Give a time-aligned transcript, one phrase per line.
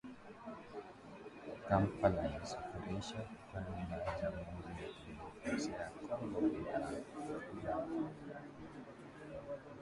[1.65, 6.91] Kampala inasafirisha kwenda jamhuri ya kidemokrasia ya Kongo bidhaa
[7.67, 7.75] za